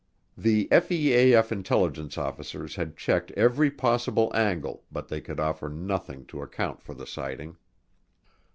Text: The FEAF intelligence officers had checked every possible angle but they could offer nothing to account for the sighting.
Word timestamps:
The 0.35 0.67
FEAF 0.71 1.51
intelligence 1.51 2.17
officers 2.17 2.73
had 2.73 2.97
checked 2.97 3.29
every 3.37 3.69
possible 3.69 4.35
angle 4.35 4.83
but 4.91 5.09
they 5.09 5.21
could 5.21 5.39
offer 5.39 5.69
nothing 5.69 6.25
to 6.25 6.41
account 6.41 6.81
for 6.81 6.95
the 6.95 7.05
sighting. 7.05 7.55